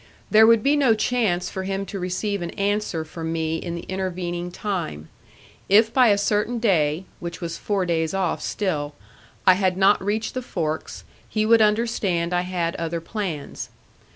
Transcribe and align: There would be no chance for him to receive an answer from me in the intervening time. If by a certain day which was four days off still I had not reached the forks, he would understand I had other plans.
There 0.31 0.47
would 0.47 0.63
be 0.63 0.75
no 0.75 0.95
chance 0.95 1.51
for 1.51 1.61
him 1.61 1.85
to 1.85 1.99
receive 1.99 2.41
an 2.41 2.49
answer 2.57 3.05
from 3.05 3.31
me 3.31 3.57
in 3.57 3.75
the 3.75 3.83
intervening 3.87 4.49
time. 4.49 5.09
If 5.69 5.93
by 5.93 6.07
a 6.07 6.17
certain 6.17 6.57
day 6.57 7.05
which 7.19 7.39
was 7.39 7.59
four 7.59 7.85
days 7.85 8.11
off 8.15 8.41
still 8.41 8.95
I 9.45 9.53
had 9.53 9.77
not 9.77 10.03
reached 10.03 10.33
the 10.33 10.41
forks, 10.41 11.03
he 11.29 11.45
would 11.45 11.61
understand 11.61 12.33
I 12.33 12.41
had 12.41 12.75
other 12.77 12.99
plans. 12.99 13.69